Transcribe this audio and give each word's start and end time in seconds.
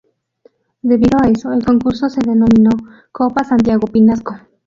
Debido 0.81 1.19
a 1.23 1.27
eso, 1.27 1.53
el 1.53 1.63
concurso 1.63 2.09
se 2.09 2.21
denominó 2.21 2.71
Copa 3.11 3.43
Santiago 3.43 3.85
Pinasco. 3.85 4.35